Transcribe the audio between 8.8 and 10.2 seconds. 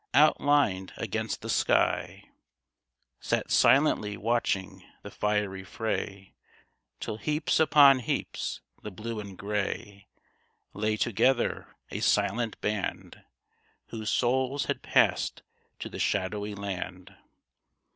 the Blue and Gray